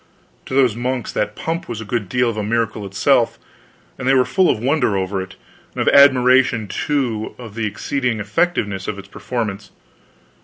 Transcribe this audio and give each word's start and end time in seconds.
To 0.47 0.55
those 0.55 0.75
monks 0.75 1.13
that 1.13 1.35
pump 1.35 1.69
was 1.69 1.79
a 1.79 1.85
good 1.85 2.09
deal 2.09 2.27
of 2.27 2.35
a 2.35 2.41
miracle 2.43 2.87
itself, 2.87 3.37
and 3.99 4.07
they 4.07 4.15
were 4.15 4.25
full 4.25 4.49
of 4.49 4.57
wonder 4.57 4.97
over 4.97 5.21
it; 5.21 5.35
and 5.75 5.87
of 5.87 5.93
admiration, 5.93 6.67
too, 6.67 7.35
of 7.37 7.53
the 7.53 7.67
exceeding 7.67 8.19
effectiveness 8.19 8.87
of 8.87 8.97
its 8.97 9.07
performance. 9.09 9.69